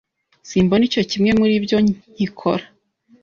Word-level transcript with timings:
Simbona 0.49 0.83
icyo 0.89 1.01
kimwe 1.11 1.31
muri 1.39 1.53
ibyo 1.59 1.77
kinkora. 2.15 2.65